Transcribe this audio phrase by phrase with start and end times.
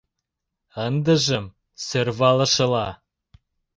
[0.85, 1.45] Ындыжым—
[1.85, 2.87] сӧрвалышыла.